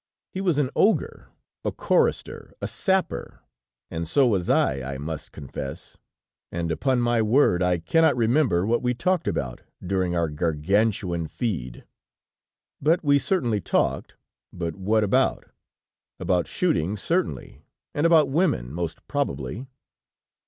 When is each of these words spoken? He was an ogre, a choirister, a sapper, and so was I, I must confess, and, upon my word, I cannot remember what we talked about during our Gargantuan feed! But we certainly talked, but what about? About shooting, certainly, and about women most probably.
He 0.31 0.41
was 0.41 0.57
an 0.57 0.71
ogre, 0.75 1.27
a 1.63 1.71
choirister, 1.71 2.53
a 2.59 2.65
sapper, 2.67 3.41
and 3.91 4.07
so 4.07 4.25
was 4.25 4.49
I, 4.49 4.95
I 4.95 4.97
must 4.97 5.31
confess, 5.31 5.95
and, 6.51 6.71
upon 6.71 7.01
my 7.01 7.21
word, 7.21 7.61
I 7.61 7.77
cannot 7.77 8.17
remember 8.17 8.65
what 8.65 8.81
we 8.81 8.95
talked 8.95 9.27
about 9.27 9.61
during 9.85 10.15
our 10.15 10.27
Gargantuan 10.27 11.27
feed! 11.27 11.85
But 12.81 13.03
we 13.03 13.19
certainly 13.19 13.61
talked, 13.61 14.15
but 14.51 14.75
what 14.75 15.03
about? 15.03 15.45
About 16.19 16.47
shooting, 16.47 16.97
certainly, 16.97 17.61
and 17.93 18.07
about 18.07 18.27
women 18.27 18.73
most 18.73 19.07
probably. 19.07 19.67